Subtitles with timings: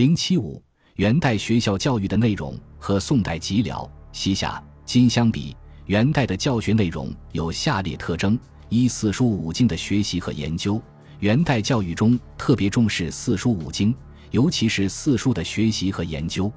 [0.00, 0.62] 零七五，
[0.94, 8.38] 元代学校教育的内容和宋代吉辽、西夏、金相比，元代的教学内容有下列特征：
[8.70, 10.80] 一、四书五经的学习和研究。
[11.18, 13.94] 元代教育中特别重视四书五经，
[14.30, 16.50] 尤其是四书的学习和研究，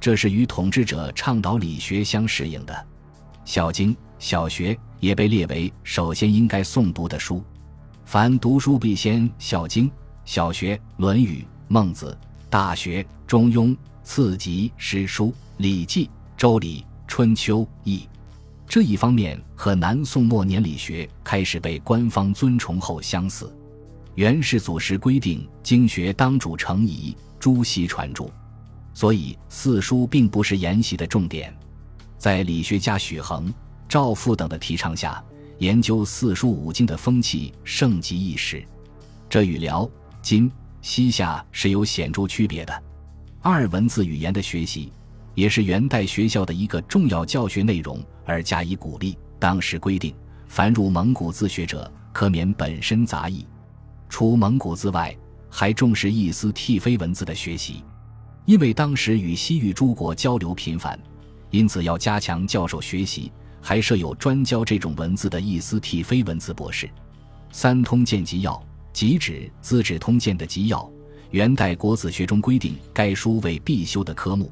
[0.00, 2.72] 这是与统治者倡导理学相适应的。
[3.44, 7.44] 《小经》小学也被列为首先应该诵读的书。
[8.06, 9.90] 凡读书必先《小经》
[10.24, 12.16] 小学，《论语》《孟子》
[12.50, 13.66] 《大学》《中庸》，
[14.02, 15.26] 次级诗书
[15.58, 16.06] 《礼记》
[16.36, 17.98] 《周礼》《春秋》《易》。
[18.66, 23.54] 这一方面和南宋末年理学开始被官方尊崇后相似。
[24.14, 28.30] 元世祖时规定，经学当主成仪，朱熹传注，
[28.94, 31.54] 所以四书并不是研习的重点。
[32.16, 33.52] 在理学家许衡、
[33.88, 35.22] 赵复等的提倡下，
[35.58, 38.64] 研究四书五经的风气盛极一时。
[39.28, 39.88] 这与辽、
[40.22, 40.50] 金、
[40.88, 42.82] 西夏是有显著区别的。
[43.42, 44.90] 二文字语言的学习，
[45.34, 49.14] 也是元代学校的一个重要教学内容，而加以鼓励。
[49.38, 50.14] 当时规定，
[50.46, 53.46] 凡入蒙古自学者，可免本身杂役。
[54.08, 55.14] 除蒙古字外，
[55.50, 57.84] 还重视意思替非文字的学习，
[58.46, 60.98] 因为当时与西域诸国交流频繁，
[61.50, 66.86] 因此要加强教授学习，还设有专教这种文字的意思替非文字博士。
[67.52, 68.54] 《三通鉴集要》
[68.92, 70.90] 即指《资治通鉴》的集要，
[71.30, 74.50] 元代国子学中规定该书为必修的科目，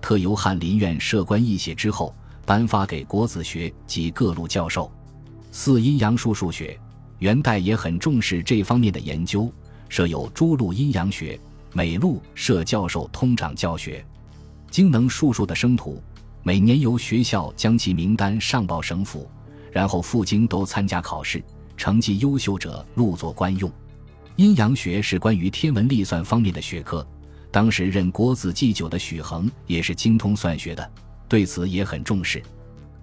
[0.00, 2.14] 特由翰林院设官译写之后，
[2.44, 4.90] 颁发给国子学及各路教授。
[5.50, 6.78] 四阴阳术数学。
[7.20, 9.50] 元代也很重视这方面的研究，
[9.88, 11.40] 设有诸路阴阳学，
[11.72, 14.04] 每路设教授通掌教学。
[14.70, 16.02] 精能术数的生徒，
[16.42, 19.26] 每年由学校将其名单上报省府，
[19.72, 21.42] 然后赴京都参加考试，
[21.76, 23.70] 成绩优秀者录作官用。
[24.36, 27.06] 阴阳学是关于天文历算方面的学科，
[27.50, 30.90] 当时任国子祭酒的许衡也是精通算学的，
[31.28, 32.42] 对此也很重视。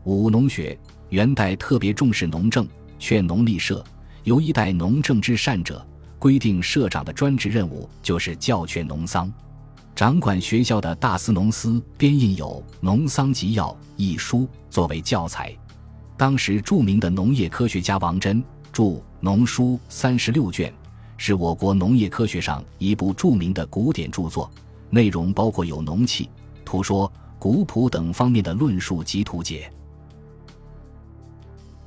[0.03, 0.77] 五农学，
[1.09, 2.67] 元代特别重视农政，
[2.99, 3.83] 劝农立社。
[4.23, 5.85] 由一代农政之善者，
[6.19, 9.31] 规定社长的专职任务就是教劝农桑。
[9.95, 15.55] 掌管学校的大司农司编印有《农桑集要》一书作为教材。
[16.15, 18.83] 当时著名的农业科学家王真著
[19.19, 20.73] 《农书》三十六卷，
[21.15, 24.49] 是我国农业科学上一部著名的古典著作，
[24.89, 26.27] 内容包括有农器、
[26.65, 29.71] 图说、古谱等方面的论述及图解。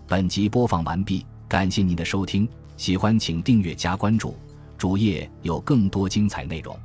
[0.06, 1.26] 本集播放完毕。
[1.48, 4.34] 感谢您的收听，喜欢请订阅加关注，
[4.76, 6.76] 主页有更多精彩内容。